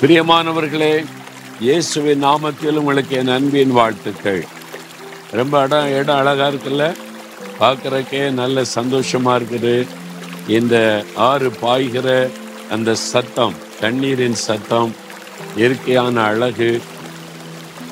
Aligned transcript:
பிரியமானவர்களே 0.00 1.04
இயேசுவின் 1.60 2.24
நாமத்தில் 2.24 2.76
உங்களுக்கு 2.80 3.16
என் 3.16 3.28
அன்பின் 3.28 3.70
வாழ்த்துக்கள். 3.70 4.44
ரொம்ப 5.30 5.62
இடம் 5.64 5.88
இடம் 5.92 6.16
அழகா 6.16 6.46
இருக்குல்ல? 6.48 6.84
பார்க்கறக்கே 7.60 8.30
நல்ல 8.30 8.62
சந்தோஷமா 8.74 9.32
இருக்குது. 9.38 9.86
இந்த 10.46 11.04
ஆறு 11.14 11.52
பாய்கிற 11.62 12.30
அந்த 12.70 12.94
சத்தம் 12.94 13.54
தண்ணீரின் 13.80 14.34
சத்தம் 14.34 14.94
இயற்கையான 15.56 16.20
அழகு. 16.20 16.80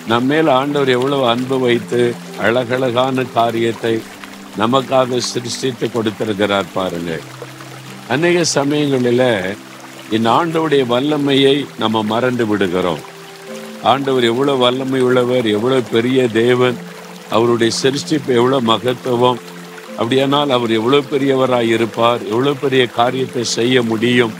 நம்ம 0.08 0.34
மேல் 0.34 0.46
ஆண்டவர் 0.46 0.88
எவ்வளவு 0.88 1.28
அன்பு 1.28 1.58
வைத்து 1.58 2.14
அழகழகான 2.40 3.24
காரியத்தை 3.34 4.02
நமக்காக 4.58 5.18
சிருஷ்டித்து 5.18 5.92
கொடுத்திருக்கிறார் 5.92 6.74
பாருங்க 6.74 7.18
அநேக 8.08 8.44
சமயங்களில் 8.44 9.56
இந்த 10.14 10.30
ஆண்டவுடைய 10.30 10.86
வல்லமையை 10.86 11.66
நம்ம 11.78 12.02
மறந்து 12.02 12.46
விடுகிறோம். 12.46 13.02
ஆண்டவர் 13.82 14.24
எவ்வளோ 14.24 14.54
வல்லமை 14.54 15.00
உள்ளவர் 15.00 15.46
எவ்வளோ 15.46 15.80
பெரிய 15.90 16.28
தேவன் 16.28 16.76
அவருடைய 17.30 17.72
சிருஷ்டிப்பு 17.82 18.32
எவ்வளோ 18.40 18.60
மகத்துவம் 18.60 19.40
அப்படியானால் 19.98 20.50
அவர் 20.50 20.70
எவ்வளோ 20.70 21.00
பெரியவராக 21.10 21.62
இருப்பார் 21.62 22.22
எவ்வளோ 22.32 22.52
பெரிய 22.52 22.86
காரியத்தை 22.86 23.44
செய்ய 23.44 23.82
முடியும் 23.82 24.34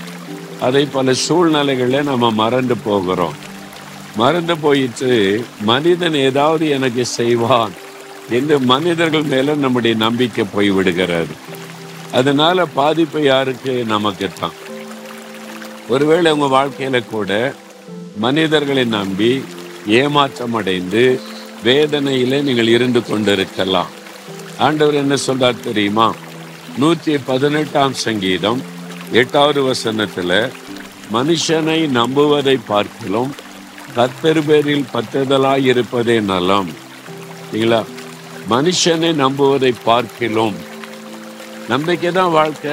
அதை 0.60 0.86
பல 0.86 1.14
சூழ்நிலைகளில் 1.14 2.02
நம்ம 2.02 2.30
மறந்து 2.30 2.76
போகிறோம். 2.76 3.36
மறந்து 4.16 4.56
போயிட்டு 4.56 5.10
மனிதன் 5.62 6.14
ஏதாவது 6.14 6.68
எனக்கு 6.68 7.04
செய்வான் 7.04 7.72
என்று 8.30 8.60
மனிதர்கள் 8.60 9.22
மேலே 9.22 9.54
நம்முடைய 9.54 9.96
நம்பிக்கை 9.96 10.44
போய் 10.54 10.70
விடுகிறது. 10.70 11.34
அதனால 12.12 12.66
பாதிப்பு 12.66 13.22
யாருக்கு? 13.22 13.84
நமக்கு 13.84 14.28
தான் 14.40 14.56
ஒருவேளை 15.88 16.32
உங்க 16.32 16.48
வாழ்க்கையில 16.56 17.04
கூட 17.06 17.54
மனிதர்களை 18.16 18.84
நம்பி 18.84 19.44
ஏமாற்றம் 19.86 20.54
அடைந்து 20.54 21.20
வேதனையில 21.64 22.42
நீங்கள் 22.42 22.68
இருந்து 22.68 23.04
கொண்டிருக்கலாம். 23.04 23.90
ஆண்டவர் 24.58 24.94
என்ன 24.94 25.14
சொல்றார் 25.26 25.60
தெரியுமா? 25.60 26.14
நூத்தி 26.80 27.20
பதினெட்டாம் 27.26 27.94
சங்கீதம் 27.94 28.62
எட்டாவது 29.12 29.60
வசனத்துல 29.62 30.50
மனுஷனை 31.12 31.78
நம்புவதை 31.98 32.60
பார்க்கிலும் 32.66 33.34
கத்தர் 33.96 34.46
பேரில் 34.46 34.86
பத்துதலாய் 34.94 35.64
இருப்பதே 35.64 36.20
நலம். 36.20 36.70
சரிங்களா 37.52 37.84
மனுஷனை 38.50 39.12
நம்புவதை 39.24 39.74
பார்க்கிலும். 39.84 40.56
நம்பிக்கை 41.68 42.12
தான் 42.12 42.30
வாழ்க்கை. 42.30 42.72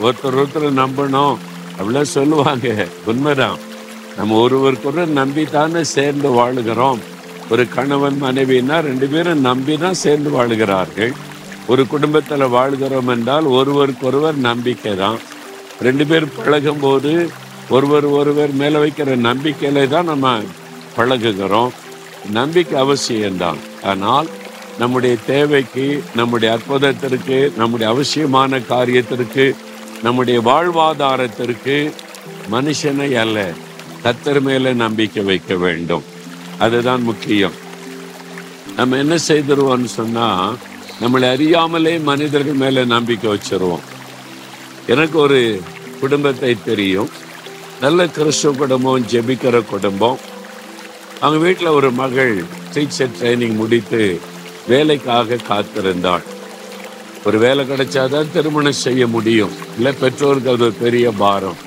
ஒருத்தர் 0.00 0.38
ஒருத்தர் 0.40 0.80
நம்பணும். 0.82 1.36
அப்படிலாம் 1.78 2.12
சொல்லுவாங்க. 2.16 2.86
உண்மைதான். 3.04 3.58
நம்ம 4.16 4.40
ஒருவருக்கு 4.40 4.92
நம்பி 4.92 5.20
நம்பித்தானே 5.20 5.80
சேர்ந்து 5.80 6.28
வாழுகிறோம். 6.30 6.98
ஒரு 7.50 7.68
கணவன் 7.68 8.22
மனைவினா 8.22 8.80
ரெண்டு 8.80 9.06
பேரும் 9.06 9.40
நம்பி 9.40 9.78
தான் 9.78 9.94
சேர்ந்து 9.94 10.30
வாழுகிறார்கள். 10.30 11.12
ஒரு 11.66 11.86
குடும்பத்தில் 11.86 12.46
வாழ்கிறோம் 12.48 13.08
என்றால் 13.08 13.44
ஒருவருக்கொருவர் 13.44 14.36
நம்பிக்கை 14.36 14.96
தான் 14.96 15.18
ரெண்டு 15.82 16.06
பேர் 16.06 16.26
பழகும் 16.36 16.80
போது 16.80 17.30
ஒருவர் 17.68 18.04
ஒருவர் 18.04 18.52
மேலே 18.52 18.78
வைக்கிற 18.78 19.16
நம்பிக்கையில 19.28 19.88
தான் 19.88 20.04
நம்ம 20.04 20.38
பழகுகிறோம். 20.96 21.70
நம்பிக்கை 22.30 22.82
அவசியம்தான். 22.82 23.60
ஆனால் 23.82 24.28
நம்முடைய 24.78 25.16
தேவைக்கு 25.26 26.02
நம்முடைய 26.16 26.54
அற்புதத்திற்கு 26.54 27.52
நம்முடைய 27.56 27.92
அவசியமான 27.92 28.58
காரியத்திற்கு 28.58 29.54
நம்முடைய 30.04 30.40
வாழ்வாதாரத்திற்கு 30.40 31.92
மனுஷனை 32.50 33.14
அல்ல 33.14 33.50
கத்தர் 34.02 34.40
மேல 34.40 34.72
நம்பிக்கை 34.72 35.22
வைக்க 35.22 35.54
வேண்டும். 35.54 36.02
அதுதான் 36.58 37.02
முக்கியம். 37.02 37.52
நம்ம 38.76 38.96
என்ன 38.96 39.14
செய்திருவோம்னு 39.14 39.84
சொன்னா 39.84 40.54
நம்மளை 41.00 41.30
அறியாமலே 41.30 41.98
மனிதர்கள் 41.98 42.52
மேல 42.52 42.84
நம்பிக்கை 42.84 43.30
வச்சிருவோம். 43.30 43.80
எனக்கு 44.86 45.18
ஒரு 45.18 45.62
குடும்பத்தை 46.00 46.56
தெரியும். 46.64 47.10
நல்ல 47.80 48.08
கிறிஸ்துவ 48.08 48.56
குடும்பம் 48.56 49.06
ஜெபிக்கிற 49.06 49.64
குடும்பம். 49.64 50.18
அவங்க 51.20 51.44
வீட்டில் 51.44 51.76
ஒரு 51.78 51.90
மகள் 51.92 52.44
டீச்சர் 52.74 53.10
ட்ரைனிங் 53.20 53.54
முடித்து 53.54 54.20
வேலைக்காக 54.68 55.38
காத்திருந்தாள். 55.48 56.22
ஒரு 57.28 57.38
வேலை 57.44 57.62
கிடைச்சாதான் 57.68 58.32
திருமணம் 58.32 58.82
செய்ய 58.84 59.06
முடியும். 59.14 59.52
இல்லை 59.76 59.92
பெற்றோருக்கு 60.00 60.50
அது 60.52 60.64
ஒரு 60.66 60.74
பெரிய 60.84 61.06
பாரம். 61.22 61.60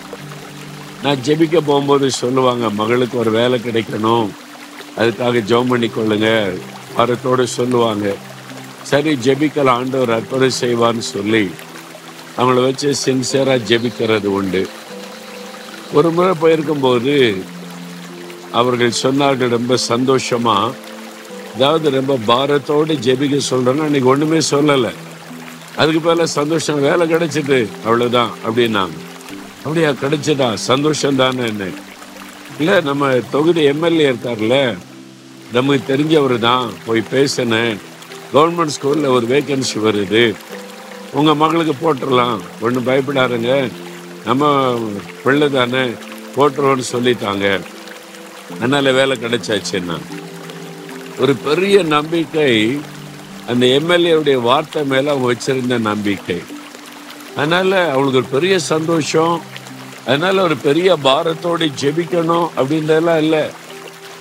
நான் 1.04 1.24
ஜெபிக்க 1.28 1.58
போகும்போது 1.70 2.08
சொல்லுவாங்க 2.22 2.70
மகளுக்கு 2.80 3.16
ஒரு 3.24 3.32
வேலை 3.38 3.58
கிடைக்கணும். 3.66 4.30
அதுக்காக 5.00 5.42
ஜெபம் 5.50 5.72
பண்ணி 5.72 5.90
கொள்ளுங்க 5.96 6.30
பாரத்தோடு 6.98 7.44
சொல்லுவாங்க. 7.58 8.06
சரி 8.92 9.12
ஜெபிக்கல 9.26 9.74
ஆண்டவர் 9.80 10.14
அற்புதம் 10.18 10.58
செய்வான்னு 10.62 11.06
சொல்லி 11.16 11.44
அவங்கள 12.38 12.62
வச்சு 12.68 12.90
சின்சியராக 13.06 13.66
ஜெபிக்கிறது 13.70 14.30
உண்டு. 14.40 14.62
ஒரு 15.98 16.10
முறை 16.18 16.34
போயிருக்கும்போது 16.42 17.16
அவர்கள் 18.60 19.00
சொன்னார்கள் 19.04 19.56
ரொம்ப 19.58 19.78
சந்தோஷமாக 19.92 20.76
அதாவது 21.56 21.88
ரொம்ப 22.00 22.16
பாரத்தோடு 22.32 22.96
ஜெபிக்க 23.08 23.38
சொல்கிறேன்னா 23.52 23.86
அன்றைக்கி 23.88 24.10
ஒன்றுமே 24.14 24.40
சொல்லலை. 24.54 24.94
அதுக்கு 25.78 26.00
மேல 26.00 26.26
சந்தோஷம் 26.26 26.82
வேலை 26.82 27.14
கிடைச்சிட்டு 27.14 27.68
அவ்வளவுதான் 27.84 28.32
அப்படின்னாங்க. 28.46 28.96
அப்படியா 29.58 29.90
கிடைச்சதா? 29.90 30.54
சந்தோஷம் 30.54 31.16
தானே 31.16 31.46
என்ன. 31.48 31.66
இல்ல 32.60 32.82
நம்ம 32.82 33.10
தொகுதி 33.32 33.64
எம்எல்ஏ 33.64 34.12
இருக்கார்ல 34.12 34.78
நமக்கு 35.52 35.96
தெரிஞ்சவர் 35.96 36.40
தான் 36.40 36.72
போய் 36.86 37.04
பேசினேன். 37.10 37.78
கவர்மெண்ட் 38.34 38.76
ஸ்கூல்ல 38.78 39.08
ஒரு 39.08 39.26
வேக்கன்சி 39.28 39.76
வருது. 39.76 40.36
உங்க 41.12 41.36
மகளுக்கு 41.36 41.74
போட்டுடலாம் 41.82 42.40
ஒன்றும் 42.62 42.88
பயப்படாருங்க 42.88 43.72
நம்ம 44.26 44.74
பிள்ளை 45.24 45.52
தானே 45.52 45.84
போட்டுருவோன்னு 46.36 46.84
சொல்லிட்டாங்க. 46.92 47.62
அதனால் 48.56 48.94
வேலை 48.94 49.18
கிடைச்சாச்சுன்னா 49.18 50.00
ஒரு 51.20 51.36
பெரிய 51.36 51.84
நம்பிக்கை 51.84 52.80
அந்த 53.48 53.66
எம்எல்ஏவுடைய 53.66 54.34
வார்த்தை 54.34 54.84
மேலே 54.84 55.10
அவங்க 55.10 55.34
வச்சிருந்த 55.34 55.80
நம்பிக்கை. 55.80 56.42
அதனால 57.36 57.82
அவங்களுக்கு 57.82 58.18
ஒரு 58.18 58.28
பெரிய 58.28 58.60
சந்தோஷம். 58.60 59.42
அதனால 60.06 60.42
ஒரு 60.42 60.58
பெரிய 60.58 60.98
பாரத்தோடு 61.04 61.72
ஜெபிக்கணும் 61.82 62.50
அப்படின்றதெல்லாம் 62.58 63.18
இல்லை. 63.18 63.40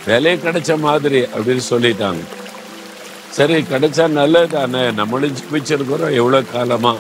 வேலையே 0.07 0.37
கிடைச்ச 0.37 0.79
மாதிரி 0.79 1.21
அப்படின்னு 1.21 1.61
சொல்லிட்டாங்க. 1.71 2.21
சரி 3.31 3.55
கிடைச்சா 3.55 4.09
நல்லது 4.09 4.49
தானே. 4.49 4.91
நம்மளும் 4.91 5.37
ஜெபிச்சிருக்கிறோம். 5.37 6.15
எவ்வளோ 6.15 6.43
காலமா? 6.43 6.97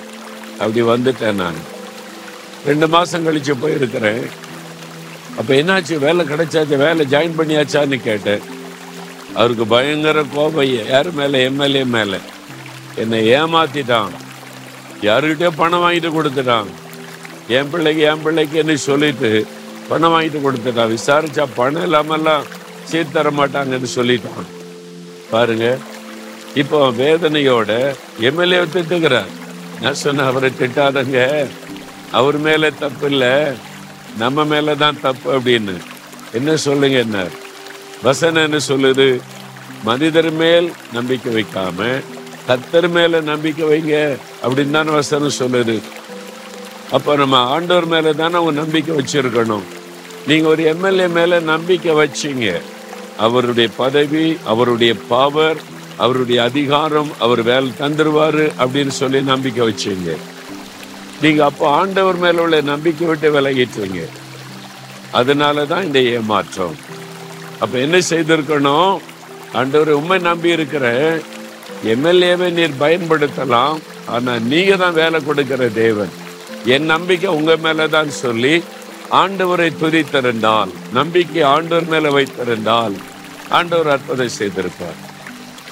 அப்படி 0.52 0.82
வந்துட்டேன் 0.82 1.32
நான். 1.32 1.74
ரெண்டு 2.66 2.88
மாதம் 2.88 3.26
கழிச்சு 3.26 3.54
போயிருக்கிறேன். 3.62 4.26
அப்போ 5.38 5.54
என்னாச்சு? 5.54 5.98
வேலை 5.98 6.26
கிடைச்சாச்சு? 6.26 6.76
வேலை 6.76 7.06
ஜாயின் 7.06 7.40
பண்ணியாச்சான்னு 7.40 8.00
கேட்டேன். 8.00 8.40
அவருக்கு 9.36 9.66
பயங்கர 9.66 10.18
கோபம். 10.34 10.70
யார் 10.88 11.10
மேலே? 11.12 11.38
எம்எல்ஏ 11.44 11.84
மேலே. 11.84 12.18
என்னை 12.96 13.18
ஏமாத்திட்டான். 13.32 14.12
யாருக்கிட்டே 15.02 15.48
பணம் 15.56 15.82
வாங்கிட்டு 15.82 16.10
கொடுத்துட்டான். 16.16 16.70
என் 17.48 17.70
பிள்ளைக்கு 17.70 18.02
என் 18.02 18.22
பிள்ளைக்கு 18.22 18.58
என்ன 18.58 18.76
சொல்லிட்டு 18.76 19.30
பணம் 19.88 20.12
வாங்கிட்டு 20.12 20.40
கொடுத்துட்டான். 20.44 20.94
விசாரிச்சா 20.96 21.44
பணம் 21.54 21.86
இல்லாமல்லாம் 21.86 22.44
சீர் 22.84 23.12
தர 23.12 23.30
மாட்டாங்கன்னு 23.30 23.94
சொல்லிட்டான். 23.94 24.48
பாருங்க 25.30 25.78
இப்போ 26.54 26.78
வேதனையோட 27.00 27.70
எம்எல்ஏ 28.20 28.60
திட்டுக்கிறார் 28.74 29.32
நான் 29.80 30.00
சொன்னேன் 30.02 30.26
அவரை 30.26 30.50
திட்டாதங்க. 30.60 31.18
அவர் 32.10 32.38
மேலே 32.38 32.68
தப்பு 32.78 33.06
இல்லை. 33.10 33.34
நம்ம 34.18 34.44
மேலே 34.44 34.74
தான் 34.74 35.00
தப்பு 35.00 35.28
அப்படின்னு. 35.38 35.74
என்ன 36.32 36.56
சொல்லுங்க 36.56 36.98
என்ன? 36.98 37.18
வசனம் 38.02 38.46
என்ன 38.46 38.58
சொல்லுது. 38.68 39.08
மனிதர் 39.86 40.32
மேல் 40.32 40.72
நம்பிக்கை 40.92 41.30
வைக்காம 41.34 41.88
கத்தர் 42.48 42.88
மேல 42.88 43.20
நம்பிக்கை 43.20 43.64
வைங்க 43.68 43.94
அப்படின்னு 44.42 44.70
தானே 44.70 44.90
வசனம் 44.90 45.36
சொல்லுது. 45.38 45.76
அப்ப 46.90 47.16
நம்ம 47.16 47.36
ஆண்டவர் 47.54 47.86
மேல 47.86 48.12
தானே 48.12 48.36
உங்க 48.36 48.52
நம்பிக்கை 48.60 48.92
வச்சிருக்கணும். 48.96 49.66
நீங்க 50.26 50.48
ஒரு 50.48 50.62
எம்எல்ஏ 50.64 51.06
மேல 51.06 51.40
நம்பிக்கை 51.52 51.94
வச்சீங்க. 51.94 52.60
அவருடைய 53.16 53.68
பதவி 53.76 54.36
அவருடைய 54.44 54.94
பவர் 55.08 55.60
அவருடைய 55.96 56.42
அதிகாரம் 56.42 57.10
அவர் 57.18 57.42
வேலை 57.42 57.68
தந்துருவாரு 57.80 58.46
அப்படின்னு 58.58 58.94
சொல்லி 59.00 59.20
நம்பிக்கை 59.32 59.62
வச்சீங்க. 59.68 60.16
நீங்க 61.22 61.44
அப்போ 61.44 61.68
ஆண்டவர் 61.68 62.16
மேல 62.16 62.42
உள்ள 62.42 62.60
நம்பிக்கை 62.60 63.06
விட்டு 63.08 63.28
விலகிட்டீங்க. 63.36 64.00
அதனால 65.10 65.66
தான் 65.66 65.84
இந்த 65.84 66.00
ஏமாற்றம். 66.00 66.76
அப்ப 67.58 67.78
என்ன 67.78 67.98
செய்திருக்கணும்? 68.10 68.96
ஆண்டவர் 69.52 69.90
உண்மை 70.00 70.18
நம்பி 70.28 70.48
இருக்கிற 70.56 70.86
எம்எல்ஏவை 71.92 72.48
நீர் 72.58 72.80
பயன்படுத்தலாம். 72.84 73.78
ஆனால் 74.14 74.44
நீங்க 74.52 74.76
தான் 74.76 74.98
வேலை 75.02 75.18
கொடுக்கிற 75.24 75.68
தேவன். 75.82 76.12
என் 76.74 76.90
நம்பிக்கை 76.92 77.30
உங்க 77.38 77.52
மேலதான் 77.64 78.10
சொல்லி 78.22 78.54
ஆண்டவரை 79.20 79.68
துதித்திருந்தால் 79.80 80.70
நம்பிக்கை 80.98 81.42
ஆண்டவர் 81.54 81.90
மேல 81.92 82.10
வைத்திருந்தால் 82.16 82.94
ஆண்டவர் 83.58 83.92
அற்புதம் 83.94 84.36
செய்திருப்பார். 84.38 84.98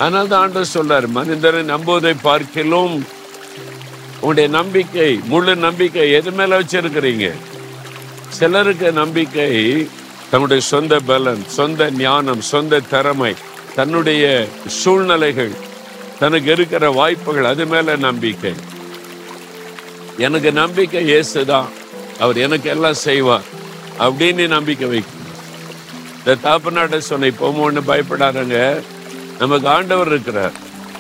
ஆனால் 0.05 0.31
தான் 0.31 0.43
ஆண்டவர் 0.44 0.75
சொல்றார் 0.76 1.06
மனிதரை 1.19 1.62
நம்புவதை 1.73 2.15
பார்க்கிலும் 2.29 2.94
உங்களுடைய 4.21 4.49
நம்பிக்கை 4.59 5.11
முழு 5.32 5.55
நம்பிக்கை 5.67 6.05
எது 6.19 6.31
மேல 6.38 6.59
வச்சிருக்கிறீங்க? 6.61 7.26
சிலருக்கு 8.38 8.88
நம்பிக்கை 8.93 9.50
தன்னுடைய 10.31 10.62
சொந்த 10.71 10.94
பலன் 11.09 11.43
சொந்த 11.56 11.91
ஞானம் 11.99 12.41
சொந்த 12.53 12.81
திறமை 12.93 13.32
தன்னுடைய 13.75 14.49
சூழ்நிலைகள் 14.67 15.50
தனக்கு 16.19 16.53
இருக்கிற 16.53 16.91
வாய்ப்புகள் 16.91 17.44
அது 17.44 17.67
மேல 17.67 17.97
நம்பிக்கை. 17.97 18.55
எனக்கு 20.19 20.53
நம்பிக்கை 20.53 21.12
இயேசுதான். 21.12 21.69
அவர் 22.21 22.37
எனக்கு 22.37 22.71
எல்லாம் 22.71 22.94
செய்வார் 22.94 23.43
அப்படின்னு 23.99 24.47
நம்பிக்கை 24.47 24.88
வைக்கணும். 24.88 25.32
இந்த 26.19 26.35
தாப்பநாட்ட 26.49 26.99
சொன்ன 26.99 27.26
இப்போ 27.26 27.53
ஒன்று 27.53 27.81
பயப்படாதங்க. 27.81 28.82
நமக்கு 29.38 29.69
ஆண்டவர் 29.69 30.06
இருக்கிறார். 30.06 30.53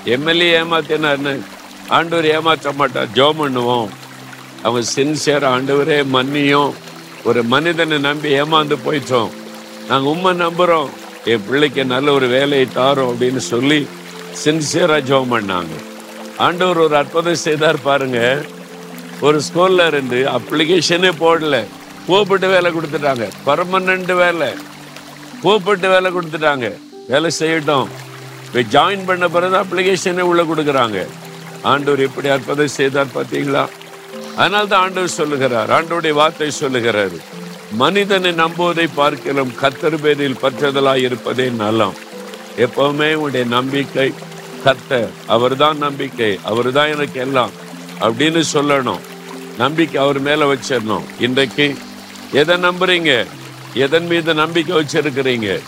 எம்எல்ஏ 0.04 0.60
ஏமாத்தினார்னு 0.60 1.40
ஆண்டவர் 1.88 2.26
ஏமாற்ற 2.26 2.72
மாட்டார். 2.72 3.12
ஜோ 3.12 3.34
பண்ணுவோம். 3.38 3.88
அவன் 4.62 4.84
சின்சியர் 4.94 5.44
ஆண்டவரே 5.44 6.04
மன்னியும். 6.12 6.72
ஒரு 7.24 7.42
மனிதனை 7.42 7.98
நம்பி 7.98 8.40
ஏமாந்து 8.40 8.76
போயிட்டோம். 8.86 9.30
நாங்கள் 9.88 10.12
உண்மை 10.12 10.46
நம்புகிறோம் 10.46 10.88
என் 11.24 11.44
பிள்ளைக்கு 11.48 11.84
நல்ல 11.84 12.12
ஒரு 12.12 12.26
வேலையை 12.26 12.68
தாரும் 12.72 13.20
அப்படின்னு 13.20 13.36
சொல்லி 13.36 13.88
சின்சியராக 14.44 15.00
ஜோம் 15.00 15.26
பண்ணாங்க. 15.30 15.84
ஆண்டவர் 16.38 16.78
ஒரு 16.78 16.96
அற்புதம் 16.96 17.34
செய்தார் 17.34 17.82
பாருங்க. 17.82 18.42
ஒரு 19.20 19.40
ஸ்கூல்ல 19.52 19.86
இருந்து 19.86 20.28
அப்ளிகேஷனே 20.28 21.12
போடல. 21.20 21.64
கூப்பிட்டு 22.06 22.48
வேலை 22.48 22.72
கொடுத்துட்டாங்க. 22.72 23.28
பர்மனண்ட் 23.46 24.14
வேலை. 24.14 24.48
கூப்பிட்டு 25.42 25.88
வேலை 25.88 26.10
கொடுத்துட்டாங்க. 26.12 26.78
வேலை 27.08 27.30
செய்யட்டும். 27.38 27.86
போய் 28.52 28.66
ஜாயின் 28.70 29.06
பண்ண 29.06 29.28
பிறகு 29.28 29.56
அப்ளிகேஷனே 29.56 30.20
உள்ள 30.20 30.42
கொடுக்குறாங்க. 30.42 31.06
ஆண்டவர் 31.62 32.00
எப்படி 32.00 32.28
அற்புதம் 32.28 32.68
செய்தார் 32.68 33.06
பார்த்தீங்களா? 33.14 33.68
அதனால்தான் 34.36 34.82
ஆண்டவர் 34.82 35.08
சொல்லுகிறார். 35.08 35.70
ஆண்டவருடைய 35.70 36.12
வார்த்தை 36.12 36.50
சொல்லுகிறார். 36.50 37.33
மனிதனை 37.80 38.30
நம்புவதை 38.30 38.88
பார்க்கலாம் 38.94 39.52
கத்தர் 39.60 39.96
பேரில் 40.02 40.40
பற்றதலாய் 40.42 41.02
இருப்பதே 41.06 41.48
நலம். 41.48 41.94
எப்பவுமே 42.56 43.08
உன்னுடைய 43.14 43.46
நம்பிக்கை 43.46 44.12
கர்த்தர் 44.64 45.10
அவர்தான் 45.26 45.78
நம்பிக்கை 45.78 46.38
அவர்தான் 46.42 46.92
எனக்கு 46.94 47.20
எல்லாம் 47.20 47.50
அப்படின்னு 48.00 48.42
சொல்லணும். 48.52 49.02
நம்பிக்கை 49.58 50.02
அவர் 50.02 50.20
மேல 50.20 50.54
வச்சிடணும் 50.54 51.02
இன்றைக்கு 51.18 51.74
எதை 52.32 52.56
நம்புறீங்க? 52.56 53.26
எதன் 53.74 54.06
மீது 54.06 54.34
நம்பிக்கை 54.34 54.76
வச்சிருக்கிறீங்க? 54.76 55.60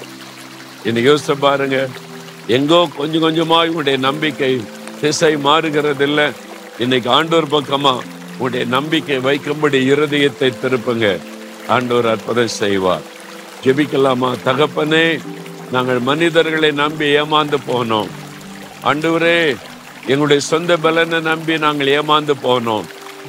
இன்னைக்கு 0.85 1.09
யோசிச்சு 1.11 1.35
பாருங்க. 1.39 1.89
எங்கோ 2.47 2.89
கொஞ்சம் 2.97 3.23
கொஞ்சமா 3.23 3.59
உங்களுடைய 3.69 3.99
நம்பிக்கை 3.99 4.65
திசை 5.01 5.37
மாறுகிறது 5.37 6.05
இல்லை 6.05 6.29
இன்னைக்கு 6.79 7.11
ஆண்டோர் 7.11 7.55
பக்கமா 7.57 7.95
உங்களுடைய 8.33 8.67
நம்பிக்கை 8.67 9.19
வைக்கும்படி 9.19 9.81
இருதயத்தை 9.93 10.51
திருப்புங்க. 10.63 11.19
ஆண்டவர் 11.69 12.07
அற்புதம் 12.07 12.49
செய்வார். 12.49 13.01
ஜெபிக்கலாமா? 13.65 14.37
தகப்பனே 14.45 15.21
நாங்கள் 15.73 15.99
மனிதர்களை 15.99 16.71
நம்பி 16.71 17.05
ஏமாந்து 17.05 17.57
போனோம். 17.69 18.09
ஆண்டவரே 18.85 19.57
எங்களுடைய 20.07 20.43
சொந்த 20.43 20.77
பலனை 20.77 21.21
நம்பி 21.21 21.59
நாங்கள் 21.59 21.87
ஏமாந்து 21.87 22.33
போனோம். 22.43 22.85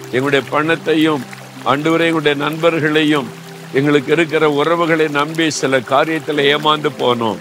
எங்களுடைய 0.06 0.46
பணத்தையும் 0.50 1.24
ஆண்டவரே 1.66 2.00
எங்களுடைய 2.00 2.44
நண்பர்களையும் 2.44 3.26
எங்களுக்கு 3.74 4.12
இருக்கிற 4.12 4.52
உறவுகளை 4.52 5.08
நம்பி 5.08 5.50
சில 5.50 5.80
காரியத்தில் 5.80 6.58
ஏமாந்து 6.58 6.90
போனோம். 7.00 7.38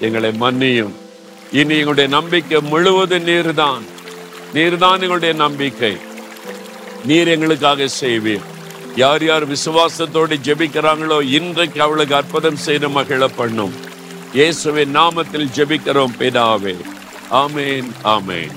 எங்களை 0.00 0.30
மன்னியும். 0.30 0.90
இனி 1.52 1.74
எங்களுடைய 1.74 2.08
நம்பிக்கை 2.08 2.60
முழுவதும் 2.60 3.26
நீர்தான். 3.26 3.82
நீர்தான் 4.54 4.92
எங்களுடைய 4.92 5.34
நம்பிக்கை. 5.34 5.96
நீர் 7.04 7.28
எங்களுக்காக 7.28 7.88
செய்வீர். 8.00 8.54
யார் 8.96 9.24
யார் 9.24 9.44
விசுவாசத்தோடு 9.50 10.36
ஜெபிக்கிறாங்களோ 10.46 11.16
இன்றைக்கு 11.38 11.80
அவளுக்கு 11.82 12.14
அற்புதம் 12.14 12.60
செய்து 12.66 12.88
மகிழ 12.88 13.26
பண்ணும். 13.36 13.74
இயேசுவின் 14.32 14.96
நாமத்தில் 14.96 15.50
ஜெபிக்கிறோம் 15.56 16.14
பிதாவே. 16.20 16.76
ஆமேன் 17.42 17.90
ஆமேன். 18.14 18.54